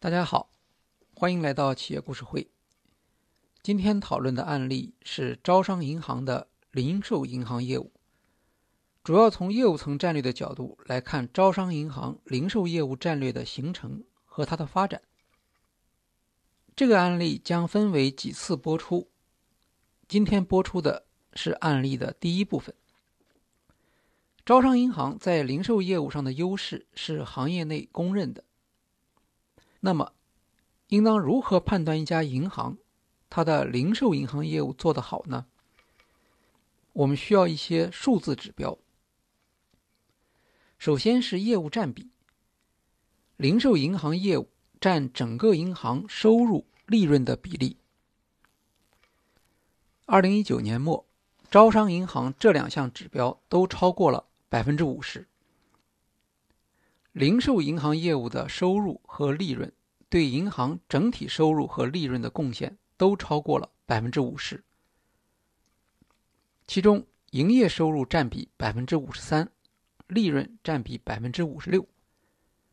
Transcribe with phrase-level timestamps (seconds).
[0.00, 0.48] 大家好，
[1.12, 2.48] 欢迎来到企业故事会。
[3.64, 7.90] 今天讨论的案例是招商银行的零售银行业务，
[9.02, 15.02] 主要从业务层战略的角度来看招商银行零售业务战略的形成和它的发展。
[16.76, 19.10] 这个案例将分为几次播出，
[20.06, 22.72] 今天播出的是案例的第一部分。
[24.46, 28.44] 招商银行在零售业务上的优势是行业内公认的。
[29.80, 30.12] 那么，
[30.88, 32.78] 应当如何判断一家银行
[33.30, 35.46] 它的零售银行业务做得好呢？
[36.92, 38.78] 我们需要一些数字指标。
[40.78, 42.10] 首先是业务占比，
[43.36, 44.48] 零售银行业务
[44.80, 47.76] 占整个银行收入利润的比例。
[50.06, 51.06] 二零一九年末，
[51.50, 54.24] 招商银行这两项指标都超过了。
[54.50, 55.28] 百分之五十，
[57.18, 59.72] 零售银行业务的收入和利润
[60.08, 64.62] 对银行整体收入和利润的贡献都超过了百分之五十。
[66.68, 69.50] 其中，营业收入占比百分之五十三，
[70.06, 71.84] 利润占比百分之五十六，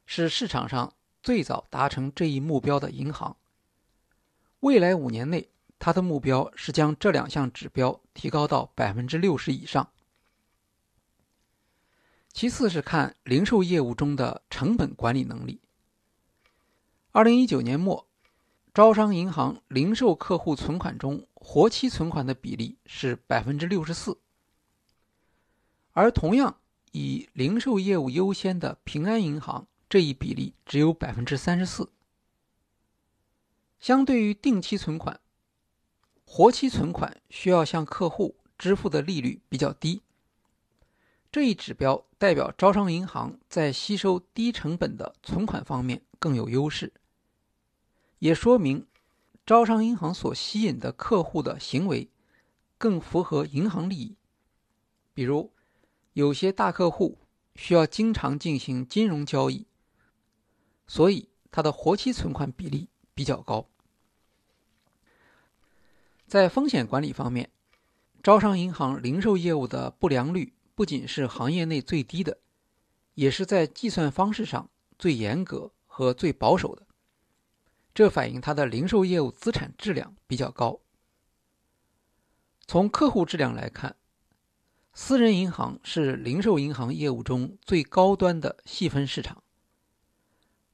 [0.05, 0.93] 是市场上
[1.23, 3.35] 最早达成这一目标的银行。
[4.59, 5.49] 未来五年内，
[5.79, 9.89] 它的目标是将这两项指标提高到百分之六十以上。
[12.35, 15.61] 其次是看零售业务中的成本管理能力。
[17.13, 18.05] 二零一九年末，
[18.73, 24.17] 招商银行零售客户存款中活期存款的比例是百分之六十四，
[25.93, 26.57] 而同样
[26.91, 31.89] 以零售业务优先的平安银行，这一比例只有百分之三十四。
[33.79, 35.21] 相对于定期存款，
[36.25, 40.01] 活期存款需要向客户支付的利率比较低。
[41.35, 46.93] 这一指标代表招商银行在吸收低成本的存款方面更有优势，
[48.19, 48.87] 也说明
[49.45, 52.09] 招商银行所吸引的客户的行为
[52.77, 54.15] 更符合银行利益。
[55.13, 55.51] 比如，
[56.13, 57.17] 有些大客户
[57.55, 59.67] 需要经常进行金融交易，
[60.87, 63.67] 所以它的活期存款比例比较高。
[66.27, 67.49] 在风险管理方面，
[68.23, 70.53] 招商银行零售业务的不良率。
[70.75, 72.37] 不仅是行业内最低的，
[73.13, 74.69] 也是在计算方式上
[74.99, 76.85] 最严格和最保守的。
[77.93, 80.81] 这反映它的零售业务资产质量比较高。
[82.67, 83.95] 从客户质量来看，
[84.93, 89.41] 私人银行是零售银行业务中最高端的细分市场。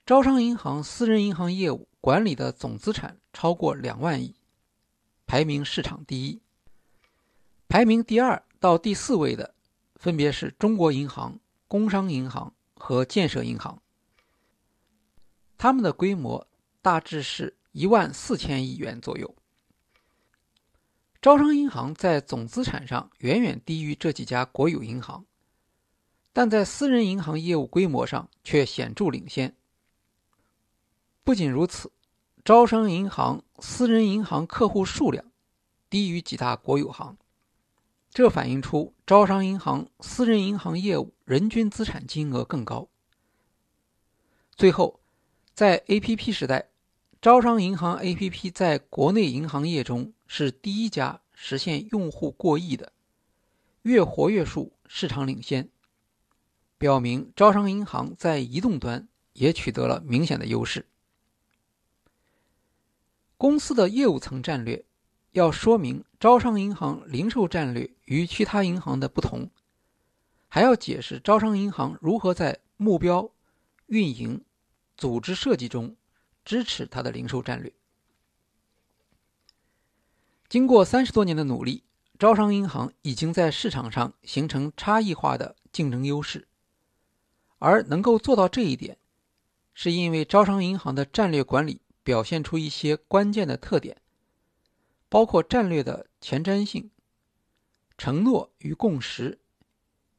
[0.04, 4.36] 招商银行私人银行业务管理的总资产超过两万亿，
[5.28, 6.42] 排名市场第一。
[7.68, 9.54] 排名第二到第四位的。
[10.02, 13.84] 分别是中国银行、工商银行和建设银行，
[15.60, 16.48] 他们的规模
[16.82, 19.36] 大致是一万四千亿元左右。
[21.22, 25.24] 招商银行在总资产上远远低于这几家国有银行，
[26.34, 29.56] 但在私人银行业务规模上却显著领先。
[31.24, 31.92] 不仅如此，
[32.44, 35.24] 招商银行私人银行客户数量
[35.92, 37.16] 低于几大国有行。
[38.14, 42.90] 这反映出招商银行私人银行业务人均资产金额更高。
[44.54, 45.00] 最后，
[45.54, 46.72] 在 APP 时代，
[47.22, 52.92] 招商银行 APP 在国内银行业中是第一家实现用户过亿的，
[53.84, 55.70] 月活跃数市场领先，
[56.78, 60.86] 表明招商银行在移动端也取得了明显的优势。
[63.38, 64.84] 公司的业务层战略。
[65.32, 69.50] 要说明招商银行零售战略与其他银行的不同，
[70.50, 73.32] 还要解释招商银行如何在目标、
[73.86, 74.44] 运营、
[74.98, 75.96] 组织设计中
[76.44, 77.72] 支持它的零售战略。
[80.50, 81.86] 经过三十多年的努力，
[82.20, 86.46] 招商银行已经在市场上形成差异化的竞争优势，
[87.58, 88.98] 而能够做到这一点，
[89.74, 94.01] 是因为招商银行的战略管理表现出一些关键的特点。
[95.12, 96.90] 包括战略的前瞻性、
[97.98, 99.42] 承诺与共识、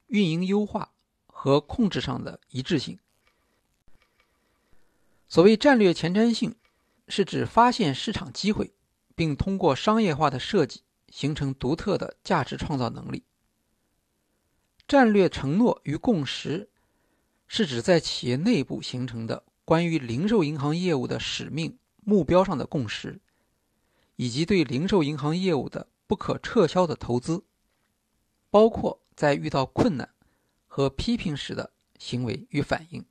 [0.08, 0.92] 运营优化
[1.26, 2.98] 和控制上的一致性。
[5.26, 6.56] 所谓战略前瞻性，
[7.08, 8.74] 是指发现市场机会，
[9.14, 13.24] 并通过商业化的设计形成独特的价值创造能力。
[14.86, 16.68] 战略承诺与共识，
[17.46, 23.22] 是指在企业内部形成的关于零售银行业务的使命目标上的共识。
[24.16, 27.44] 以及对零售银行业务的不可撤销的投资，
[28.50, 30.14] 包括在遇到困难
[30.66, 33.04] 和批评时的行为与反应。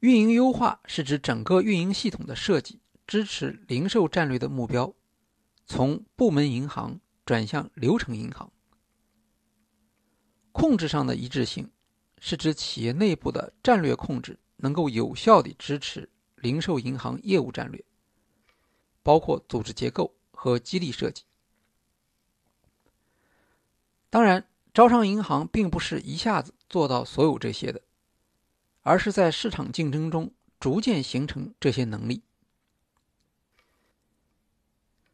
[0.00, 4.94] 运营优化是指整个运营系统的设计支持零售战略的目标，
[5.64, 8.52] 从部门银行转向流程银行。
[10.52, 11.70] 控制上的一致性
[12.18, 17.82] 是指企业内部的战略控制能够有效地支持零售银行业务战略，
[19.04, 21.22] 包括组织结构和激励设计。
[24.10, 27.82] 当然，招商银行并不是一下子做到所有这些的，
[28.82, 32.22] 而是在市场竞争中逐渐形成这些能力。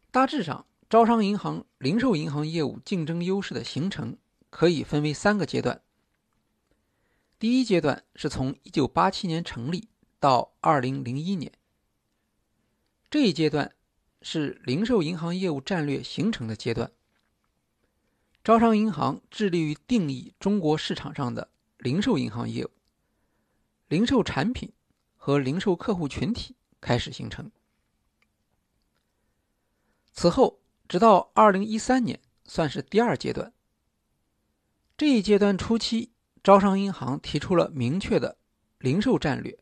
[0.09, 4.17] 大致上，招商银行零售银行业务竞争优势的形成
[4.49, 5.81] 可以分为三个阶段。
[7.39, 9.89] 第一阶段是从1987年成立
[10.19, 11.51] 到2001年，
[13.09, 13.73] 这一阶段
[14.21, 16.91] 是零售银行业务战略形成的阶段。
[18.43, 22.71] 招商银行致力于定义中国市场上的零售银行业务，
[23.87, 24.71] 零售产品
[25.15, 27.51] 和零售客户群体开始形成。
[30.11, 33.53] 此后，直到二零一三年，算是第二阶段。
[34.97, 36.11] 这一阶段初期，
[36.43, 38.37] 招商银行提出了明确的
[38.79, 39.57] 零售战略，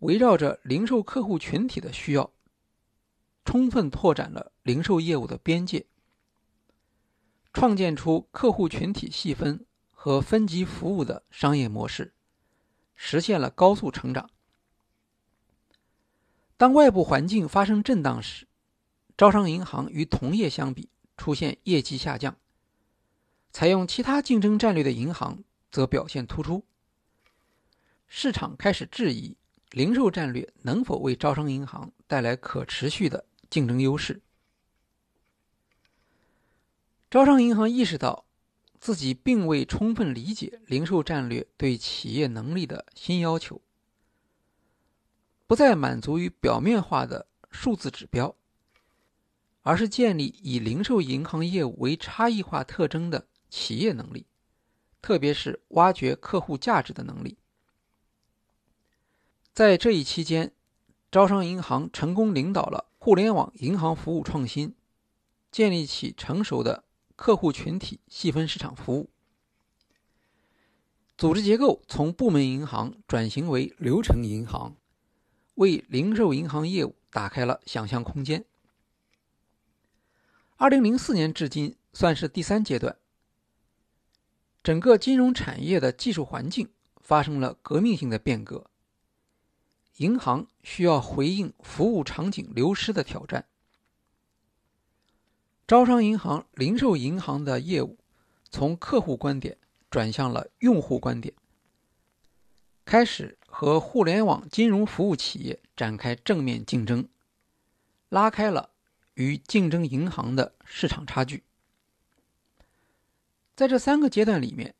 [0.00, 2.30] 围绕着零售客户群体的需要，
[3.44, 5.86] 充分拓展了零售业务的边界。
[7.52, 12.12] 创建出客户群体细分和分级服务的商业模式，
[12.96, 14.28] 实现了高速成长。
[16.56, 18.48] 当外部环境发生震荡时，
[19.16, 22.34] 招商银行与同业相比出现业绩下降；
[23.52, 26.64] 采用其他竞争战略的银行则表现突出。
[28.08, 29.36] 市场开始质疑
[29.70, 33.24] 零售战略能否为招商银行带来可持续的
[33.54, 34.20] 竞争优势。
[37.08, 38.26] 招商银行意识到，
[38.80, 43.62] 自己并未充分理解零售战略对企业能力的新要求，
[45.46, 48.34] 不再满足于表面化的数字指标，
[49.62, 54.26] 而是建立以零售银行业务为差异化特征的企业能力，
[55.00, 57.38] 特别是挖掘客户价值的能力。
[59.52, 60.52] 在这一期间，
[61.14, 64.74] 招商银行成功领导了互联网银行服务创新，
[65.52, 66.82] 建立起成熟的。
[67.14, 69.08] 客户群体细分市场服务，
[71.16, 74.74] 组织结构从部门银行转型为流程银行，
[75.54, 78.44] 为零售银行业务打开了想象空间。
[80.56, 82.96] 二零零四年至今算是第三阶段，
[84.64, 86.68] 整个金融产业的技术环境
[87.00, 88.68] 发生了革命性的变革，
[89.96, 93.46] 银行需要回应服务场景流失的挑战。
[95.66, 97.98] 招商银行零售银行的业务
[98.50, 99.56] 从客户观点
[99.88, 101.34] 转向了用户观点，
[102.84, 107.08] 开始和互联网金融服务企业展开正面竞争，
[108.08, 108.70] 拉开了
[109.14, 111.44] 与竞争银行的市场差距。
[113.56, 114.74] 在这三个阶段里面，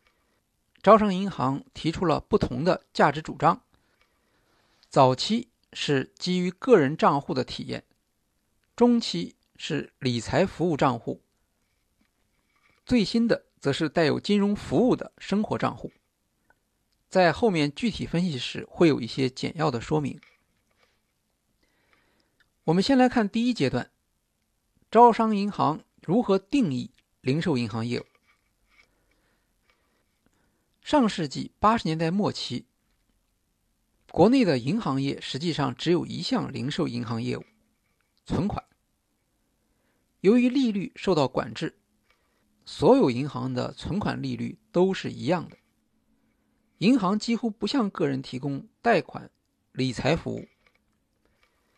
[0.83, 3.64] 招商银行提出了不同的价值主张。
[4.95, 7.83] 早期是基于个人账户的体验，
[8.77, 9.35] 中期。
[9.57, 11.21] 是理财服务账户，
[12.87, 15.93] 最新的则是带有金融服务的生活账户。
[17.09, 20.21] 在后面具体分析时会有一些简要的说明。
[22.65, 23.91] 我们先来看第一阶段，
[24.91, 28.07] 招商银行如何定义零售银行业务。
[30.83, 32.67] 上世纪八十年代末期，
[34.15, 37.45] 国内的银行业实际上只有一项零售银行业务——
[38.25, 38.65] 存款。
[40.21, 41.77] 由于利率受到管制，
[42.65, 45.57] 所有银行的存款利率都是一样的。
[46.79, 49.29] 银行几乎不向个人提供贷款、
[49.73, 50.47] 理财服务，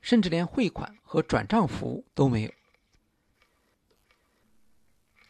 [0.02, 2.52] 甚至连汇款和转账服务都没有。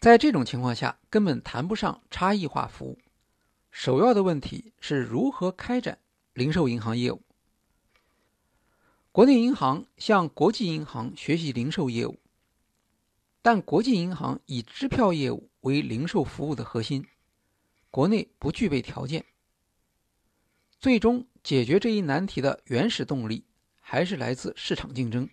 [0.01, 2.99] 在这种情况下，根本谈不上差异化服务。
[3.71, 6.01] 首要的问题是如何开展
[6.37, 7.23] 零售银行业务。
[9.11, 12.21] 国内银行向国际银行学习零售业务。
[13.41, 17.07] 但国际银行以支票业务为零售服务的核心，
[17.91, 19.25] 国内不具备条件。
[20.79, 23.47] 最终解决这一难题的原始动力
[23.81, 25.27] 还是来自市场竞争，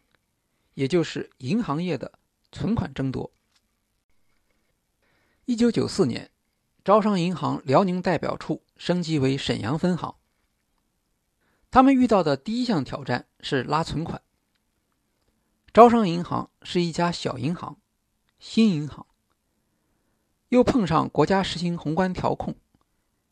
[0.75, 2.17] 也就是银行业的
[2.49, 3.29] 存款争夺。
[5.43, 6.31] 一九九四年，
[6.85, 10.15] 招商银行辽宁代表处升级为沈阳分行。
[11.73, 14.21] 他们遇到的第一项挑战是拉存款。
[15.73, 17.79] 招商银行是一家小银行。
[18.37, 19.07] 新银行
[20.49, 22.55] 又碰上国家实行宏观调控，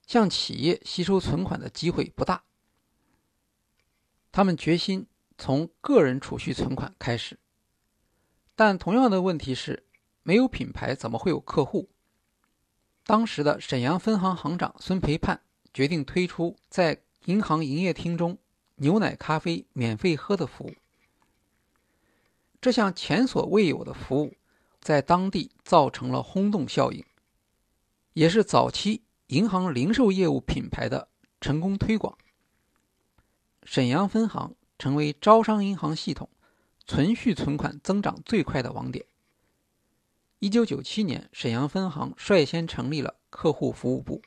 [0.07, 2.43] 向企业吸收存款的机会不大。
[4.31, 5.05] 他们决心
[5.37, 7.37] 从个人储蓄存款开始。
[8.55, 9.85] 但同样的问题是，
[10.23, 11.91] 没有品牌怎么会有客户？
[13.03, 15.39] 当时的沈阳分行行长孙培盼
[15.71, 18.37] 决定推出在银行营业厅中
[18.75, 20.73] 牛奶咖啡免费喝的服务。
[22.59, 24.35] 这项前所未有的服务
[24.79, 27.05] 在当地造成了轰动效应，
[28.13, 31.07] 也是早期银行零售业务品牌的
[31.39, 32.17] 成功推广。
[33.63, 36.29] 沈阳分行成为招商银行系统
[36.87, 39.05] 存续存款增长最快的网点。
[40.39, 44.23] 一九九七年，沈阳分行率先成立了客户服务部。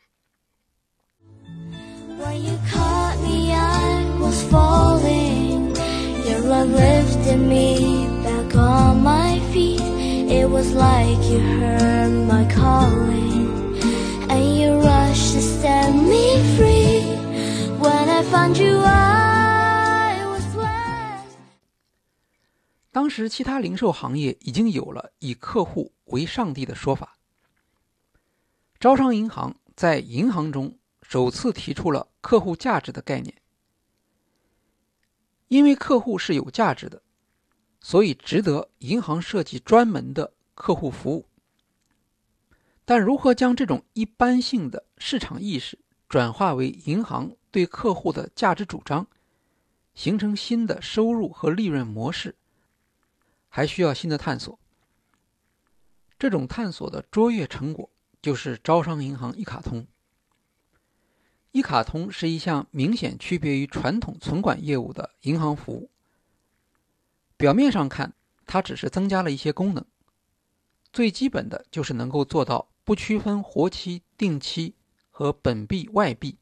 [22.92, 27.18] 当时，其他零售行业已经有了以客户为上帝的说法。
[28.80, 30.78] 招商银行在银行中
[31.15, 33.41] 首次提出了客户价值的概念，
[35.47, 37.03] 因为客户是有价值的。
[37.81, 41.29] 所以值得银行设计专门的客户服务，
[42.85, 45.79] 但如何将这种一般性的市场意识
[46.09, 49.07] 转化为银行对客户的价值主张，
[49.95, 52.35] 形成新的收入和利润模式，
[53.49, 54.59] 还需要新的探索。
[56.19, 57.89] 这种探索的卓越成果
[58.21, 59.87] 就是招商银行一卡通。
[61.55, 65.89] 一卡通是一项明显区别于传统存管业务的银行服务。
[67.37, 68.13] 表面上看，
[68.45, 69.85] 它只是增加了一些功能。
[70.93, 74.75] 最基本的就是能够做到不区分活期、定期
[75.13, 76.39] 和本币、外币。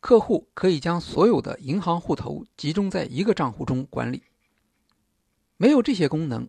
[0.00, 4.22] 客户可以将所有的银行户头集中在一个账户中管理。
[5.58, 6.48] 没有这些功能，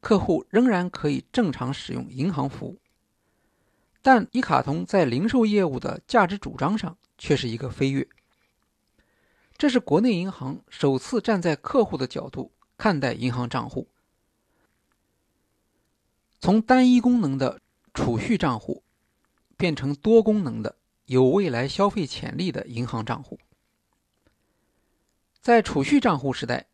[0.00, 2.78] 客户仍然可以正常使用银行服务。
[4.02, 8.08] 但一卡通在零售业务的价值主张上却是一个飞跃。
[9.56, 13.88] 这是国内银行首次站在客户的角度看待银行账户，
[16.40, 17.60] 从单一功能的
[17.92, 18.82] 储蓄账户
[19.58, 23.38] 变成多功能的有未来消费潜力的银行账户。
[25.42, 26.68] 在储蓄账户时代，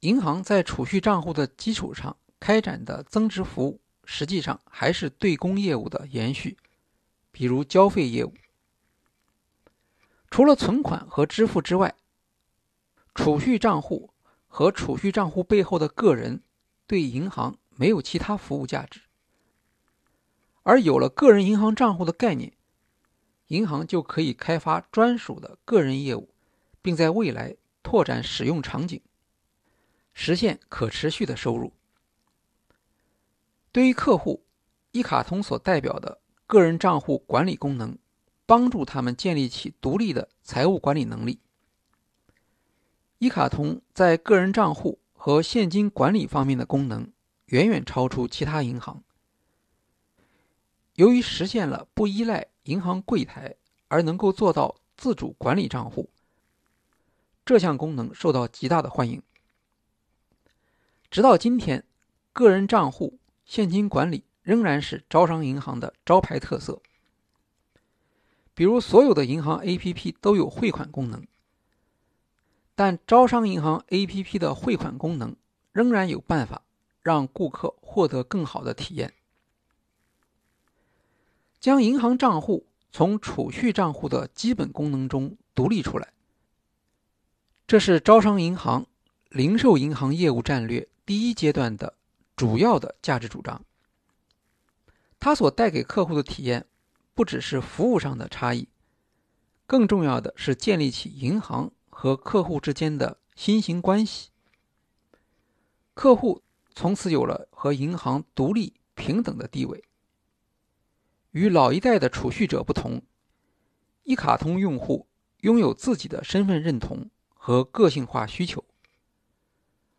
[0.00, 6.56] 银行在储蓄账户的基础上开展的增值服务，实际上还是对公业务的延续，
[7.30, 8.32] 比如交费业务。
[10.30, 11.94] 除了存款和支付之外，
[13.14, 14.14] 储蓄账户
[14.46, 16.42] 和储蓄账户背后的个人，
[16.86, 19.02] 对银行没有其他服务价值。
[20.62, 22.52] 而有了个人银行账户的概念，
[23.48, 26.32] 银行就可以开发专属的个人业务，
[26.80, 29.00] 并在未来拓展使用场景，
[30.12, 31.72] 实现可持续的收入。
[33.76, 34.42] 对于客户，
[34.92, 37.98] 一卡通所代表的个人账户管理功能，
[38.46, 41.40] 帮助他们建立起独立的财务管理能力。
[43.18, 47.12] 一卡通在个人账户和现金管理方面的功能
[47.48, 49.02] 远远超出其他银行。
[50.94, 53.56] 由于实现了不依赖银行柜台
[53.88, 56.08] 而能够做到自主管理账户，
[57.44, 59.22] 这项功能受到极大的欢迎。
[61.10, 61.84] 直到今天，
[62.32, 66.82] 个人账户现金管理仍然是招商银行的招牌特色。
[68.52, 71.26] 比如，所有的银行 APP 都有汇款功能。
[72.74, 75.34] 但招商银行 APP 的汇款功能
[75.72, 76.60] 仍然有办法
[77.00, 79.14] 让顾客获得更好的体验。
[81.58, 86.12] 将银行账户从储蓄账户的基本功能中独立出来，
[87.66, 88.86] 这是招商银行
[89.28, 91.94] 零售银行业务战略第一阶段的
[92.36, 93.64] 主要的价值主张。
[95.18, 96.66] 它所带给客户的体验，
[97.14, 98.68] 不只是服务上的差异，
[99.66, 101.72] 更重要的是建立起银行。
[101.98, 104.28] 和客户之间的新型关系，
[105.94, 106.42] 客户
[106.74, 109.82] 从此有了和银行独立平等的地位。
[111.30, 113.00] 与老一代的储蓄者不同，
[114.02, 115.08] 一卡通用户
[115.40, 118.62] 拥有自己的身份认同和个性化需求，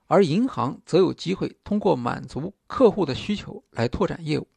[0.07, 4.47] 而银行则有机会通过满足客户的需求来拓展业务。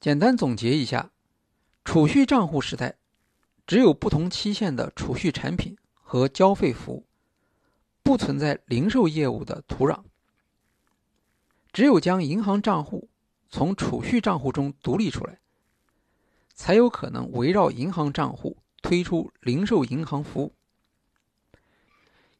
[0.00, 1.10] 简单总结一下，
[1.84, 2.96] 储蓄账户时代。
[3.66, 7.04] 只有不同期限的储蓄产品和交费服务，
[8.02, 10.04] 不存在零售业务的土壤。
[11.70, 13.10] 只有将银行账户
[13.50, 15.38] 从储蓄账户中独立出来，
[16.54, 20.54] 才有可能围绕银行账户推出零售银行服务。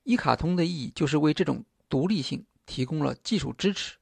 [0.08, 3.98] 一卡通的意义就是为这种独立性提供了技术支持。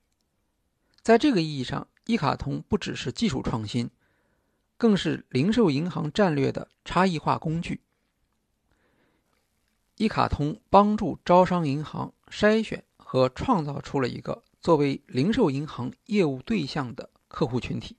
[1.02, 3.90] 在这个意义上，一卡通不只是技术创新，
[4.76, 7.80] 更是零售银行战略的差异化工具。
[9.96, 17.96] 一卡通帮助招商银行筛选和创造出了一个作为零售银行业务对象的客户群体。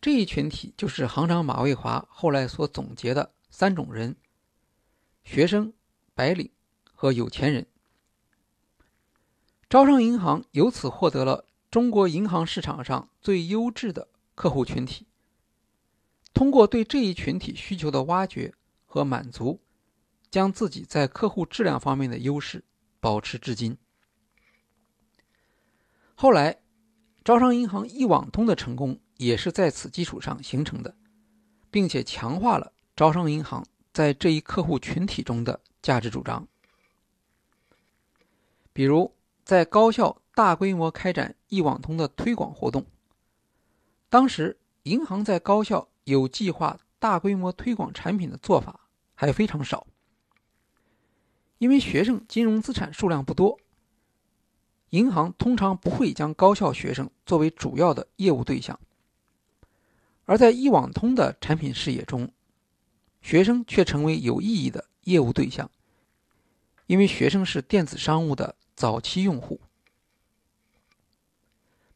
[0.00, 4.14] 这一群体就是行长马蔚华后来所总结的三种人：
[5.24, 5.72] 学生。
[6.14, 6.50] 白领
[6.92, 7.66] 和有钱人，
[9.68, 15.06] 招商银行由此获得了中国银行市场上最优质的客户群体。
[16.34, 18.54] 通过对这一群体需求的挖掘
[18.84, 19.60] 和满足，
[20.30, 22.64] 将自己在客户质量方面的优势
[23.00, 23.76] 保持至今。
[26.14, 26.60] 后来，
[27.24, 30.94] 招商银行一网通的成功也是在此基础上形成的，
[31.70, 35.60] 并且强化了招商银行在这一客户群体中的。
[35.82, 36.46] 价值主张，
[38.72, 39.12] 比如
[39.44, 42.86] 在高校大规模开展一网通的推广活动。
[44.08, 49.86] 当时，银行在高校有计划大规模推广产品的做法还非常少，
[51.58, 53.58] 因为学生金融资产数量不多，
[54.90, 58.78] 银行通常不会将高校学生作为主要的业务对象。
[60.24, 62.30] 而在一网通的产品视野中，
[63.22, 64.84] 学生却成为有意义的。
[65.04, 65.68] 业务对象，
[66.86, 69.60] 因为学生是电子商务的早期用户。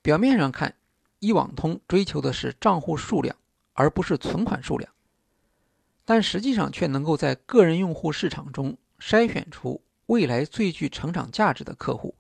[0.03, 0.75] 表面上看，
[1.21, 3.37] 一网通追求的是账户数量，
[3.75, 4.93] 而不是存款数量，
[6.05, 12.17] 但实际上却能够在个人用户市场中筛选出未来最具成长价值的客户。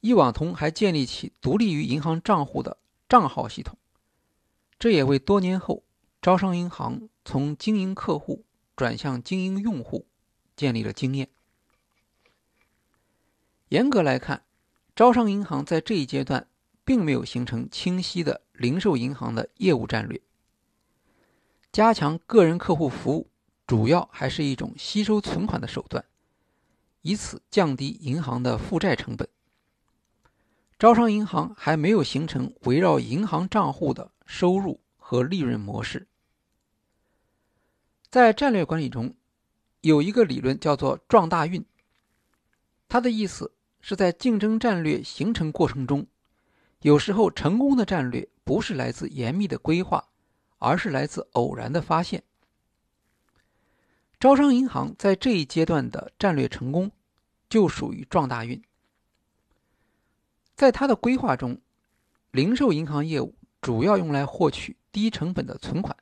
[0.00, 3.76] 一网通还建立起独立于银行账户的账号系统，
[4.78, 5.82] 这也为多年后
[6.26, 8.44] 招商银行从经营客户。
[8.74, 10.08] 转向经营用户，
[10.56, 11.28] 建立了经验。
[13.68, 14.42] 严格来看，
[14.96, 16.48] 招商银行在这一阶段
[16.84, 20.20] 并没有形成清晰的零售银行的业务战略。
[21.70, 23.30] 加强个人客户服务，
[23.64, 26.04] 主要还是一种吸收存款的手段，
[27.02, 29.28] 以此降低银行的负债成本。
[30.76, 36.08] 招商银行还没有形成围绕银行账户的收入和利润模式。
[38.08, 39.14] 在战略管理中，
[39.80, 41.64] 有一个理论叫做“撞大运”。
[42.88, 46.06] 它的意思是在竞争战略形成过程中，
[46.82, 50.08] 有时候成功的战略不是来自严密的规划，
[50.58, 52.22] 而是来自偶然的发现。
[54.18, 56.90] 招商银行在这一阶段的战略成功，
[57.48, 58.62] 就属于撞大运。
[60.54, 61.60] 在它的规划中，
[62.30, 65.94] 零售银行业务主要用来获取低成本的存款。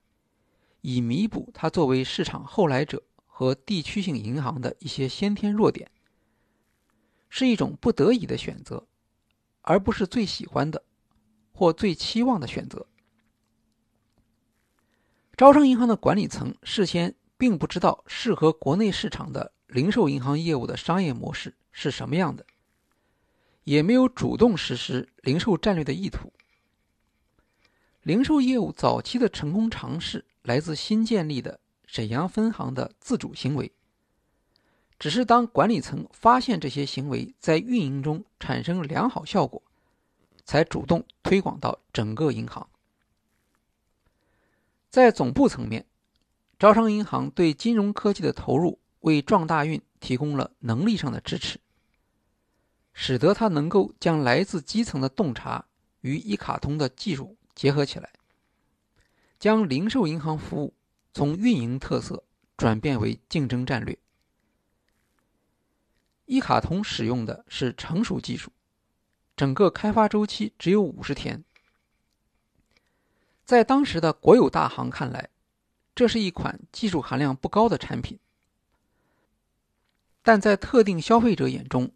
[0.86, 5.90] 以弥补它作为市场后来者和地区性银行的一些先天弱点，
[7.30, 8.86] 是一种不得已的选择，
[9.62, 10.84] 而不是最喜欢的
[11.54, 12.86] 或最期望的选择。
[15.34, 22.44] 招商银行的管理层事先并不知道适合国内市场的零售银行业务的商业模式是什么样的，
[23.64, 26.30] 也没有主动实施零售战略的意图。
[28.02, 30.26] 零售业务早期的成功尝试。
[30.44, 33.72] 来自新建立的沈阳分行的自主行为，
[34.98, 39.62] 只是当管理层发现这些行为在运营中产生良好效果，
[40.44, 42.68] 才主动推广到整个银行。
[44.90, 45.86] 在总部层面，
[46.58, 51.58] 招商银行对金融科技的投入为壮大运提供了能力上的支持，
[52.92, 55.64] 使得它能够将来自基层的洞察
[56.02, 58.12] 与一卡通的技术结合起来。
[59.44, 60.72] 将零售银行服务
[61.12, 62.24] 从运营特色
[62.56, 63.98] 转变为竞争战略。
[66.24, 68.50] 一卡通使用的是成熟技术，
[69.36, 71.44] 整个开发周期只有五十天。
[73.44, 75.28] 在当时的国有大行看来，
[75.94, 78.18] 这是一款技术含量不高的产品，
[80.22, 81.92] 但在特定消费者眼中，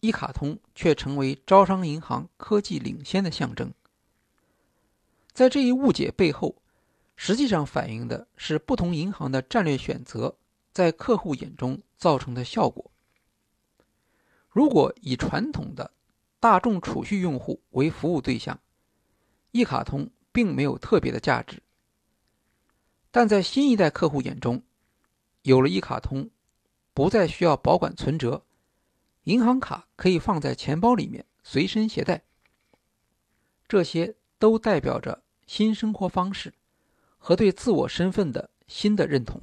[0.00, 3.72] 一卡通却成为招商银行科技领先的象征。
[5.32, 6.56] 在这一误解背后。
[7.16, 10.36] 实际上反映的是不同银行的战略选择
[10.72, 12.90] 在客户眼中造成的效果。
[14.48, 15.92] 如果以传统的
[16.38, 18.60] 大众储蓄用户为服务对象，
[19.52, 21.62] 一卡通并没有特别的价值。
[23.10, 24.62] 但在新一代客户眼中，
[25.42, 26.30] 有了一卡通，
[26.92, 28.44] 不再需要保管存折，
[29.22, 32.24] 银行卡可以放在钱包里面随身携带，
[33.68, 36.52] 这些都代表着新生活方式。
[37.24, 39.40] 和对自我身份的新的认同。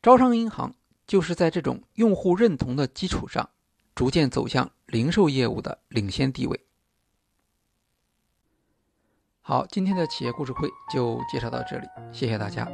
[0.00, 0.74] 招商银行
[1.06, 3.50] 就是在这种用户认同的基础上，
[3.94, 6.64] 逐渐走向零售业务的领先地位。
[9.42, 12.66] 好，今天的企业故事会就介绍到这里，谢谢大家。